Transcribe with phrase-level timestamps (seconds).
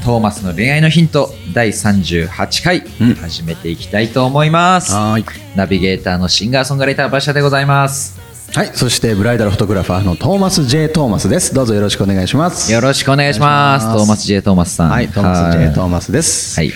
[0.00, 3.14] トーマスの恋愛のヒント第38回、うん。
[3.14, 4.92] 始めていきたいと思います。
[4.92, 5.24] はい。
[5.54, 8.18] ナビゲーターのシンガーソングライター馬車でございます。
[8.54, 11.54] はいそしてブライダルフォトグラファーのトーマス J トーマスです。
[11.54, 12.72] どうぞよろしくお願いします。
[12.72, 13.84] よろしくお願いします。
[13.84, 13.98] お願いします。
[13.98, 14.90] トーマス J トーマスさん。
[14.90, 16.58] はいトーマス J トーママスです。
[16.58, 16.72] はい。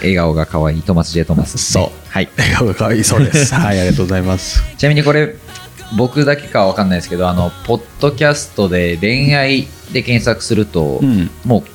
[0.00, 2.08] 笑顔が可愛いトーマス J トーマスです、ね、そう。
[2.08, 2.28] はい。
[2.36, 3.54] 笑顔が可愛いそうです。
[3.54, 4.62] はいありがとうございます。
[4.78, 5.36] ちなみにこれ
[5.96, 11.30] 僕だけかは分かんないですけどあのポッドキャストで恋愛で検索すると、うん。
[11.44, 11.73] もう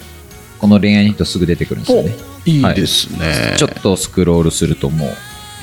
[0.60, 2.16] この恋愛の人すぐ出てくるんですよね。
[2.46, 5.10] いいですね、ちょっとスクロールするともう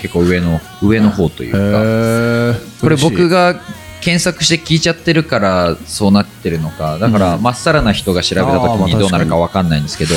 [0.00, 2.60] 結構上の上の方というか。
[2.80, 3.60] これ僕がが
[4.00, 6.98] 検索して聞いちゃってるからそうなってるのか。
[6.98, 7.42] だからうん。
[7.42, 10.14] まっさらな人が調べた時にどうなるか分かんないんですけど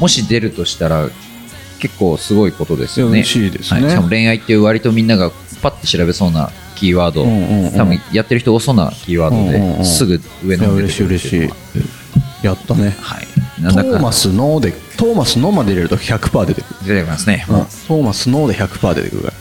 [0.00, 1.08] もし出るとしたら
[1.78, 3.12] 結構すごいことですよね。
[3.12, 3.82] 嬉しいですね。
[3.82, 3.90] はい。
[3.90, 5.30] しかも恋愛っていう割とみんなが
[5.62, 7.72] パッて調べそうなキーワード、うんうんうん。
[7.72, 9.78] 多分やってる人多そうなキーワードうんうんうん。
[9.78, 11.50] ですぐ上いやの方に嬉しい嬉しい。
[12.42, 12.96] やったね。
[13.00, 13.26] はい。
[13.26, 13.90] トなんだか。
[13.90, 17.56] ーマスのでトーマスのまで入れると100%出てくる、出てきますね、うん。
[17.56, 19.32] トーマスので100%出てくるか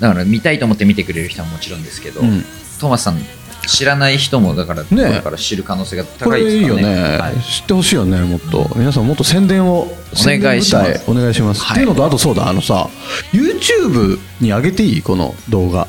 [0.00, 2.42] だから見たいと思って見てくれる人はもちろんですけど、ら、うん、
[2.80, 3.18] トーマスさん
[3.66, 6.68] 知らない人もだから、これから知る可能性がこ高いですか。
[6.68, 7.34] らねれいいよね、はい。
[7.42, 8.70] 知ってほしいよねもっと。
[8.74, 9.88] 皆さんもっと宣伝をお
[10.24, 10.90] 願いします。
[10.90, 11.76] 宣伝舞台お願いします、はい。
[11.76, 12.88] っていうのとあとそうだあのさ
[13.32, 15.02] YouTube に上げていい？
[15.02, 15.86] この動画。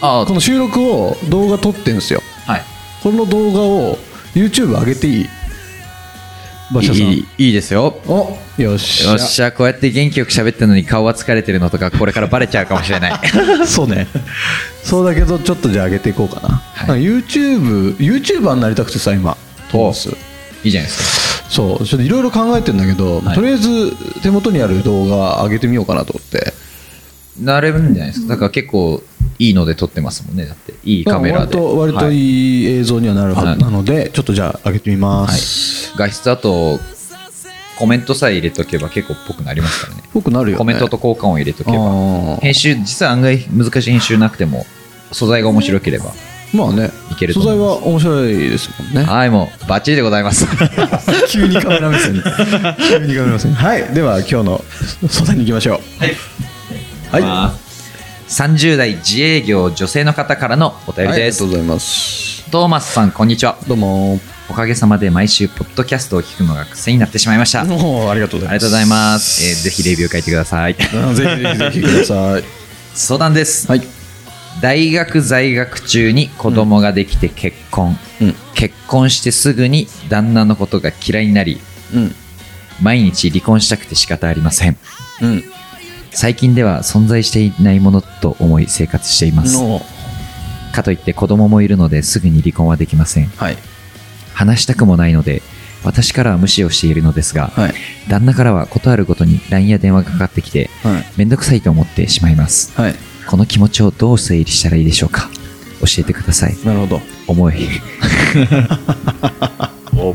[0.00, 2.22] あこの収録を動画撮ってんすよ。
[2.46, 2.62] はい。
[3.02, 3.98] この動画を
[4.34, 5.28] YouTube 上げていい？
[6.70, 6.96] 馬車さん。
[6.96, 8.00] いいいいですよ。
[8.06, 9.10] およっしゃ。
[9.10, 9.52] よっしゃ。
[9.52, 13.20] こうやって元気よく喋ってるのに顔は疲れてるのとかこれからバレちゃうかもしれない。
[13.66, 14.08] そうね。
[14.82, 16.88] そうだけどちょっとじゃあ上げていこうかな、はい。
[16.88, 19.36] なんか YouTube YouTuber になりたくてさ今。
[19.70, 20.08] トーマス。
[20.64, 21.84] いいじゃないですそう。
[21.84, 23.34] ちょっといろいろ考えてんだけど、はい。
[23.34, 23.92] とりあえず
[24.22, 26.38] 手元にある動画上げてみようかなと思って。
[26.46, 26.52] か
[27.40, 28.28] なれるんじゃないですか。
[28.28, 29.02] だから結構
[29.38, 30.46] いいので撮ってますもんね。
[30.46, 31.58] だっていいカメラで。
[31.58, 33.54] 割と割とはいいい映像にはなるははい。
[33.56, 36.80] ずなので、ちょっとじゃあ上げてみます、画質だと
[37.78, 40.02] コメントさえ入れとけば結構っぽくなりますからね。
[40.14, 40.58] 僕なるよね。
[40.58, 42.36] コメントと交換を入れとけば。
[42.40, 44.64] 編集実は案外難しい編集なくても
[45.12, 46.06] 素材が面白ければ
[46.54, 46.90] まあね。
[47.12, 49.02] いけると素材は面白いですもんね。
[49.04, 50.46] はいもうバッチリでございます。
[51.28, 52.22] 急にカメラ目線に。
[52.88, 54.64] 急にカメラ目線はいでは今日の
[55.08, 55.80] 相談に行きましょ
[57.12, 57.16] う。
[57.16, 57.65] はい
[58.28, 62.50] 30代自営業女性の方からのお便りはい、ありです、がとうございます。
[62.50, 63.56] トーマスさんこんにちは。
[63.68, 64.20] どうも。
[64.48, 67.62] おかげさまで毎週ポッドキャストを聞くのが癖になってしまいました。
[67.62, 68.58] あ りおーありがとうございます。
[68.58, 70.74] がとうございます、えーぜひレビュー書いてください。
[70.74, 72.44] ぜひぜひください。
[72.94, 73.82] 相談です、はい。
[74.60, 78.34] 大学在学中に子供ができて結婚、うん。
[78.54, 81.60] 結婚してすぐに旦那のことが嫌いになり
[81.94, 82.14] うん。
[82.80, 84.76] 毎日離婚したくて仕方ありません。
[85.22, 85.44] うん
[86.16, 89.62] 最近では存在していないものと思い生活しています。
[89.62, 89.82] の。
[90.72, 93.26] かといって子供もいるのですぐに離婚はできません。
[93.26, 93.58] はい。
[94.32, 95.42] 話したくもないので
[95.84, 97.74] 私からは無視をしているのですが、はい。
[98.08, 101.04] 旦那からは事あるごとに LINE や電話がかかってきてはい。
[101.18, 102.72] めんどくさいと思ってしまいます。
[102.80, 102.94] はい。
[103.26, 105.28] この気持ちをどう整理したらいいでしょうか
[105.80, 106.56] 教えてください。
[106.64, 107.02] なるほど。
[107.26, 107.68] 重い。
[109.92, 110.14] 重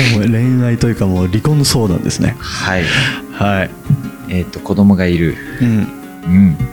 [0.32, 2.36] 恋愛というかもう離婚相談ですね。
[2.38, 2.84] はい。
[3.34, 3.81] はい
[4.32, 5.36] えっ、と子供がいる。
[5.60, 5.86] うん。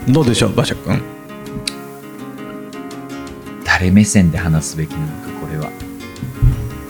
[0.08, 0.14] うん。
[0.14, 1.02] どうでしょう馬車君？
[3.66, 5.70] 誰目線で話すべきなのかこれは。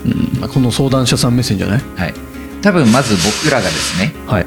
[0.05, 0.07] う
[0.37, 0.39] ん。
[0.39, 1.81] まあこの相談者さん目線じゃない？
[1.95, 2.13] はい。
[2.61, 4.13] 多分まず僕らがですね。
[4.27, 4.45] はい。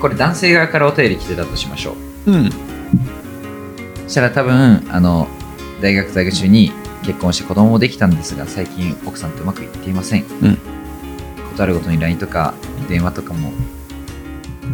[0.00, 1.94] これ男性側からお便り来てたとしましょ
[2.26, 2.32] う。
[2.32, 2.50] うん。
[4.04, 5.28] そしたら多分あの
[5.80, 6.72] 大学在学中に
[7.04, 10.24] 結婚して子供もできたんですが最近奥さんとうまくいっていません。
[10.24, 10.56] うん。
[10.56, 10.60] こ
[11.56, 12.54] とあるごとに LINE とか
[12.88, 13.52] 電話とかも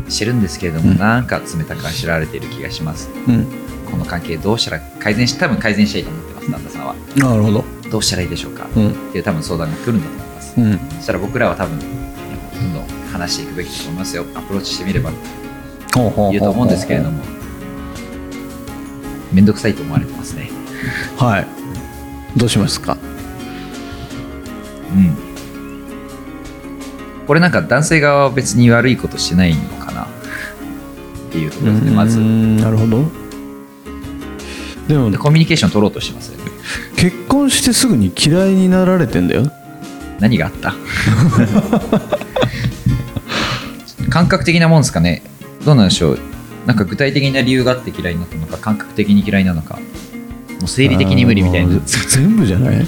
[0.08, 0.98] してるんですけれども、うん。
[0.98, 3.10] なんか冷たくあしらわれている気がします。
[3.26, 3.46] うん。
[3.90, 6.94] この関係どうしたら改善し多分改善したいと思ってます旦那さんは。
[7.16, 7.64] なるほど。
[7.90, 8.90] どうしたらいいでしょうか、うん。
[8.90, 10.54] っていう多分相談が来るんだと思います。
[10.60, 10.78] うん。
[10.96, 14.24] そしたら僕らは多分どんどん話していくべきだと思いますよ。
[14.34, 15.10] アプローチしてみれば。
[15.94, 17.22] ほうほ言うと思うんですけれども。
[19.32, 20.50] めんどくさいと思われてますね。
[21.16, 21.46] はい。
[22.36, 22.96] どうしますか？
[24.92, 25.16] うん。
[27.26, 29.83] これなんか男性側は別に悪いことしてないのかな
[31.34, 33.04] っていうところですねまずうんなるほど。
[34.86, 36.44] でもでコミュニケーション取ろうとしてますよね。
[36.96, 39.50] 結婚してすぐに嫌いになられてんだよ。
[40.20, 40.74] 何があった？
[44.10, 45.22] 感覚的なもんですかね。
[45.64, 46.18] どうなんでしょう。
[46.66, 49.74] なんか具体的な理由があって嫌いになったのか感覚的に嫌いなのか。
[49.74, 49.80] も
[50.66, 51.80] う生理的に無理みたいな。
[51.80, 52.86] 全部じゃない？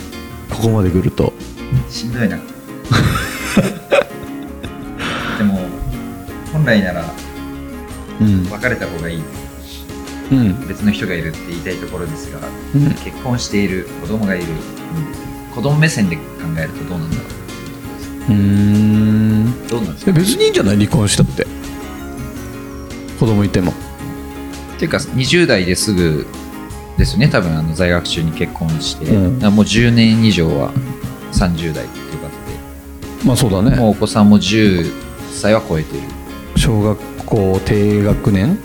[0.51, 1.33] ここまで来ると。
[1.91, 2.39] しんどいな。
[5.39, 5.59] でも
[6.53, 7.09] 本来ならうん
[8.51, 9.23] 別れた方がいい。
[10.33, 10.67] うん。
[10.69, 12.41] 別の人がいるって言いたいところですが
[12.75, 12.91] うん。
[12.95, 14.47] 結婚している子供がいる、
[15.55, 16.23] 子供目線で考
[16.59, 17.23] えるとどうなんだろ
[18.29, 18.31] う。
[18.31, 19.55] ーん。
[19.67, 20.11] うどうなんですか？
[20.11, 20.77] え別にいいんじゃない？
[20.77, 21.47] 離婚したって？
[23.21, 23.73] 子供いても。
[23.73, 23.75] っ
[24.79, 26.27] ていうか20代ですぐ
[26.99, 27.29] ですよね。
[27.29, 29.55] 多分あの在学中に結婚して、うん。
[29.55, 30.73] もう10年以上は
[31.33, 32.29] 30代っていうこ
[33.25, 33.75] まあそうだね。
[33.77, 34.91] もうお子さんも10
[35.33, 36.03] 歳は超えてる。
[36.57, 38.59] 小学校低学年？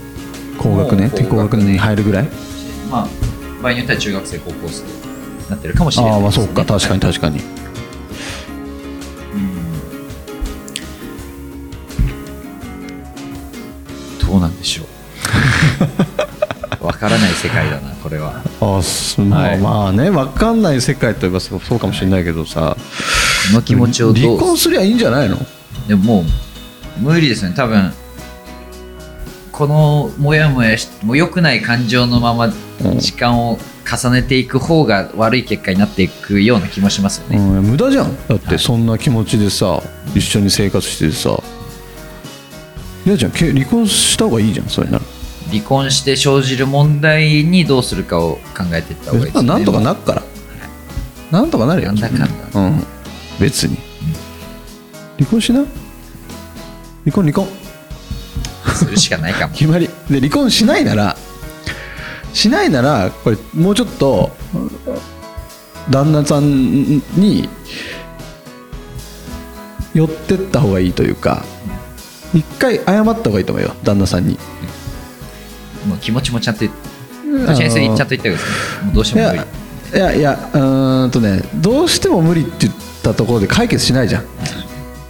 [0.57, 1.09] 高学年？
[1.09, 2.29] 低高学年に入るぐらい？
[2.89, 3.07] まあ
[3.61, 4.89] 場合によっては中学生高校生に
[5.49, 6.65] なってるかもしれないああまあですねそうか。
[6.65, 7.39] 確かに確かに。
[7.39, 7.45] うん
[14.27, 14.83] どうなんでしょ
[16.81, 16.85] う。
[16.85, 18.41] わからない世界だなこれは。
[18.61, 19.57] ああすまあ、はい。
[19.59, 22.75] まあね分かんない世界といえばそうかもしれないけどさ、
[23.49, 25.37] この気持ちをど離う婚すりゃいいんじゃないの？
[25.87, 26.25] でもも
[26.99, 27.55] う無理ですよね。
[27.55, 27.93] 多分
[29.61, 32.49] このモヤモヤしもう良くない感情のままう
[32.95, 32.97] ん。
[32.97, 38.05] 時間を重ねていく方が悪い結果になっていくような気もしますよね、うん、無駄じゃん。
[38.27, 39.83] だっはいてそんな気持ちでさ
[40.15, 41.39] 一緒に生活しててさ。
[43.05, 43.31] 嫌じゃん。
[43.33, 45.05] け離婚した方がいいじゃんそれなら。
[45.51, 49.47] 離婚して生じる問題にどうするかを考えていった方がいいですね。
[49.47, 50.23] なんとかなっから。
[51.29, 51.89] なんとかなるよ。
[51.89, 52.59] なんだかんだ。
[52.59, 52.83] うん。
[53.39, 53.77] 別に。
[55.19, 55.59] 離婚しな
[57.03, 57.60] 離婚離婚
[58.85, 59.53] するしかないかも。
[59.53, 59.89] 決まり。
[60.09, 61.15] で離婚しないなら
[62.33, 64.31] しないならこれもうちょっと
[65.89, 67.49] 旦那さんに
[69.93, 71.43] 寄ってった方がいいというか
[72.33, 74.37] 一回謝った方がいいと思うよ旦那さんに。
[75.87, 76.79] もう気持ちもちゃんと言って
[77.47, 78.45] どちらにちゃんと言った方がいいです
[78.81, 79.39] ねもうどうしていも無理。
[79.39, 79.45] や
[79.93, 82.73] いやいやうーんとねどうしても無理って言っ
[83.03, 84.25] たところで解決しないじゃん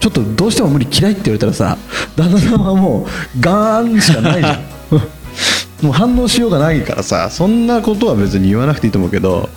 [0.01, 1.77] ちょっとどうしても無理嫌いって言われたらさ
[2.15, 4.61] 旦那さんはもうガーンしかないじゃん。
[5.85, 9.49] もう反応しようがないからさそんなことは別に言わなくていいと思うけど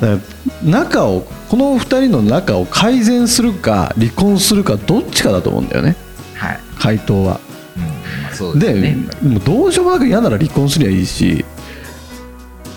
[0.00, 0.18] だから
[0.64, 5.96] 仲をこの2人の仲を改善するか離婚するかどっちかだと思うんだよね。
[6.34, 7.40] はい、回答は。
[8.40, 8.96] うんでね。
[9.22, 11.44] もうどうしようもなく嫌なら離婚すりゃいいし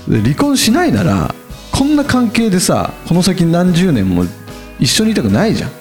[0.07, 1.33] で離婚しないなら
[1.71, 4.25] こんな関係でさこの先何十年も
[4.79, 5.71] 一緒にいたくないじゃん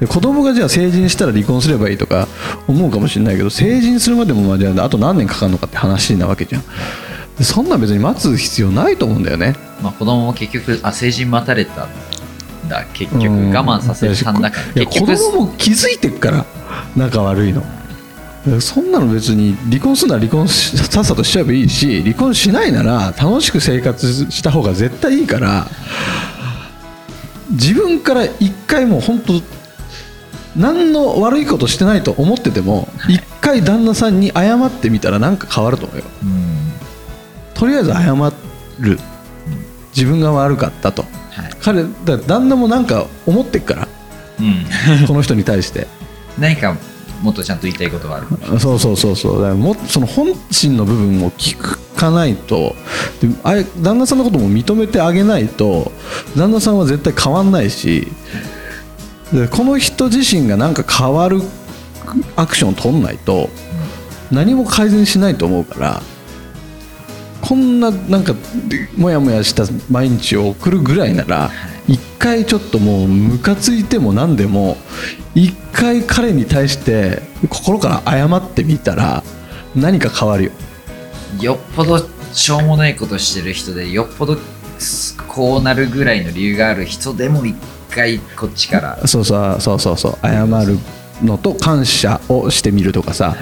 [0.00, 2.26] で子供がじゃあ成人したら離婚すればいいとか
[2.66, 6.62] 思うかもしれないけど成人するまでもまあじゃああと何年かかるのかって話なわけじゃん。
[7.38, 9.54] でそんなん別に待つ必要ないと思うんだよね。
[9.82, 11.88] まあ、子供も結局あ成人待たれたん
[12.68, 12.84] だ。
[12.94, 13.52] 結局うん。
[13.52, 14.32] 我慢させた。
[14.32, 16.46] んだから子供も気づいてっから
[16.96, 17.62] 仲悪いの。
[18.60, 25.66] そんなの別に離婚するなら離婚しさっさとしちゃえばいいし離婚しないなら楽しく生活した方が絶対いいから
[27.50, 29.42] 自分から一回もう本当
[30.56, 36.04] 何の悪いことしてないと思ってても一回旦那さんに謝ってみたらなんか変わると思うよ。
[36.22, 36.56] うん。
[37.54, 38.32] とりあえず謝
[38.80, 38.98] る。
[39.96, 41.02] 自分が悪かったと。
[41.02, 41.50] はい。
[41.60, 43.88] 彼だ旦那もなんか思ってっから
[44.40, 44.42] う
[45.02, 45.86] ん、この人に対して。
[46.38, 46.76] 何か
[47.22, 48.26] もっとちゃんと言いたいことがある。
[48.58, 49.34] そうそうそうそう。
[49.34, 51.56] だからもその本心の部分を聞
[51.96, 52.74] かないと。
[53.20, 55.92] であれ旦那さんのことも認めてあげないと
[56.36, 58.08] 旦那さんは絶対変わんないし
[59.32, 61.40] でこの人自身がなんか変わる
[62.36, 63.48] アクションを取んないと
[64.30, 66.02] 何も改善しないと思うから
[67.40, 68.34] こんななんか
[68.96, 71.50] もやもやした毎日を送るぐらいなら
[71.88, 74.76] 一回ちょっともうムカついても何でも
[75.34, 79.22] 一回彼に対して心から謝ってみたら
[79.74, 80.52] 何か変わるよ。
[81.40, 81.98] よっぽど
[82.32, 84.36] しょうもないことしてる人でよっぽど
[85.28, 87.56] こうなるぐらいの理由がある人でも一
[87.90, 89.06] 回こっちから。
[89.06, 90.18] そうそうそうそうそう。
[90.22, 90.78] 謝る
[91.22, 93.36] のと感謝をしてみるとかさ。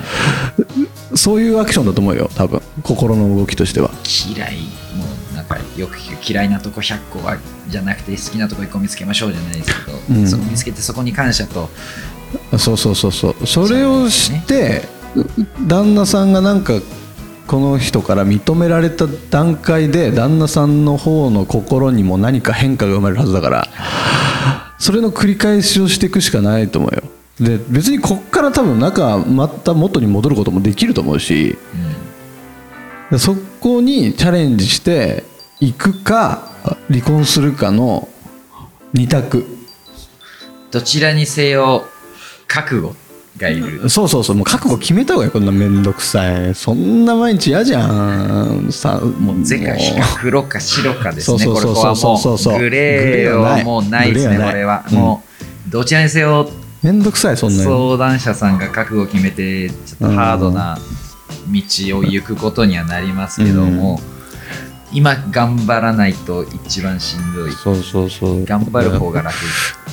[1.15, 2.61] そういうアクションだと思うよ多分。
[2.83, 3.91] 心の動きとしては。
[4.35, 4.57] 嫌い
[4.97, 6.31] もうなんかよく聞く。
[6.31, 7.39] 嫌いなとこ100個は
[7.69, 10.29] じゃなくて好きなとこ1個見つけましょうじゃないですけど、うん。
[10.29, 11.71] そこ見つけてそこに感謝と。
[12.59, 13.47] そうそうそうそう。
[13.47, 14.83] それをして
[15.67, 16.75] 旦那さんがなんか
[17.49, 23.69] この人から認められた段階で旦那さんの方の心にも何か変化が生まれるはずだから
[24.79, 27.03] それの繰り返しをしていくしかないと思うよ。
[27.41, 31.57] で別にこっから多分仲また元に戻ることもできると思うし
[33.11, 35.25] でそこにチャレンジして
[35.61, 36.51] いくか
[36.91, 38.09] 離婚するかの
[38.93, 39.47] 二択。
[40.71, 41.87] どちらにせよ
[42.47, 43.08] 覚悟。
[43.39, 43.89] がいる。
[43.89, 46.55] そうそうそうもう覚悟決めた方がいいこんな面倒くさい。
[46.55, 48.69] そんな毎日嫌じゃん。
[48.71, 51.39] さもう是か非か黒か白かですね。
[51.39, 51.57] そう
[51.97, 54.99] そうそうグレーはもうないですねこれは、うん。
[54.99, 55.23] も
[55.69, 56.51] うどちらにせよ
[56.83, 57.63] 面倒くさいそんなに。
[57.65, 60.79] 相談者さんが覚悟を決めてちょっとハードな
[61.51, 64.01] 道を行くことにはなりますけども、
[64.93, 67.53] 今頑張らないと一番しんどい。
[67.53, 68.45] そうそうそう。
[68.45, 69.35] 頑張る方が楽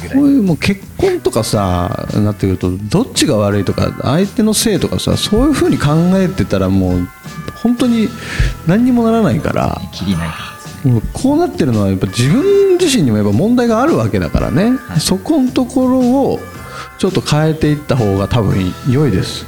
[0.01, 0.17] ぐらい。
[0.17, 7.07] こういうもう結婚とかさなってくるとどっちが悪いとか相手のせいとかさそういうふうに考えてたらもう
[7.61, 8.09] 本当に
[8.67, 10.29] 何にもならないからきりない
[11.13, 14.99] こうなってるのはやっぱ自分自身にもやっぱ問題があるわけだからね、はい。
[14.99, 16.39] そこのところを
[16.99, 19.45] ちょっと変えていった方が多分良いです。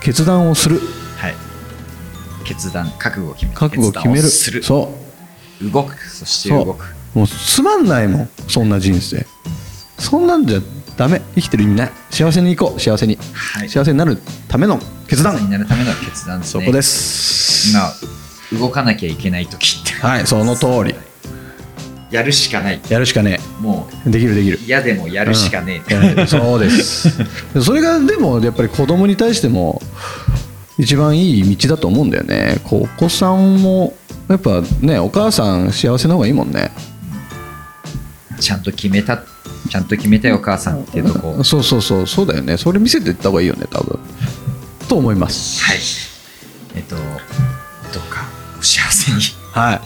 [0.00, 0.80] 決断をする。
[1.16, 1.34] はい。
[2.44, 4.62] 決断覚悟を決める覚悟を決める。
[4.62, 4.92] そ
[5.62, 5.70] う。
[5.70, 5.96] 動く。
[6.08, 6.84] そして動く。
[7.14, 8.28] もうつまんないもん。
[8.48, 9.26] そんな人生
[10.00, 10.60] そんなんじゃ
[10.96, 11.22] ダメ。
[11.34, 11.92] 生きてる意味ない。
[12.10, 12.80] 幸せに行こう。
[12.80, 13.68] 幸せに、はい。
[13.68, 15.36] 幸せになるための決断。
[15.36, 16.46] になるための決断ね。
[16.46, 17.70] そこです。
[17.70, 19.92] 今動かなきゃいけない時って。
[19.92, 20.94] はいその通り。
[22.10, 22.80] やるしかない。
[22.88, 24.58] やるしかねもえできるできる。
[24.60, 26.26] う嫌でもやるしかねえ、うん。
[26.26, 27.08] そうです。
[27.62, 29.80] それがでもやっぱり子供に対しても
[30.78, 32.58] 一番いい道だと思うんだよね。
[32.64, 33.94] こうお子さんも
[34.28, 36.72] やっぱねお母さん幸せな方がいいもんね。
[38.40, 39.22] ちゃんと決めた
[39.70, 41.28] ちゃんと決めたよお母さんっていうとこ。
[41.34, 42.56] はいそうそうそうそうだよね。
[42.56, 43.98] それ見せていった方がいいよね多分。
[44.88, 45.62] と思います。
[46.74, 47.04] えっとどう
[48.12, 48.26] か。
[48.58, 49.18] お幸せに。
[49.52, 49.80] はい。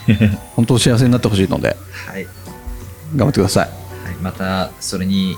[0.55, 1.77] 本当幸せになってほしいので。
[2.07, 2.25] はい、
[3.15, 3.69] 頑張ってください。
[3.69, 5.35] はい、またそれに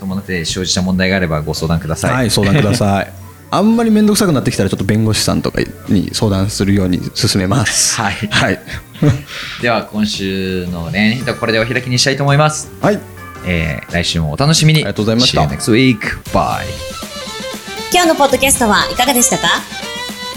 [0.00, 2.12] 伴って生じた問題があればご相談ください。
[2.14, 3.12] はい、相談ください。
[3.52, 8.00] あんまり面倒くさくなってきたらちょっと弁護士さんとかに相談するように勧めます。
[8.00, 8.14] はい。
[8.30, 8.60] はい。
[9.60, 16.64] では今週の恋愛のヒントはこれでお開きにしたいと思います、はいえー来週もお楽しみにありがとうございました See you next week bye
[17.92, 19.48] 今日のポッドキャストはいかがでしたか？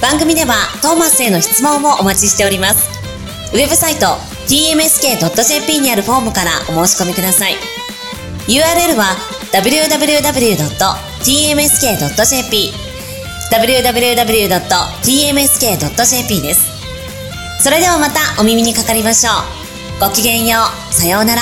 [0.02, 2.90] 番組ではトーマスへの質問もお待ちしております。
[3.54, 4.08] ウェブサイト
[4.48, 7.54] tmsk.jp にあるフォームからお申し込みください。
[8.48, 9.16] URL は
[11.54, 12.74] www.tmsk.jp
[15.14, 16.62] www.tmsk.jp です。
[17.64, 20.02] それではまたお耳にかかりましょう。
[20.02, 20.58] ごきげんよ
[20.90, 20.94] う。
[20.94, 21.42] さようなら。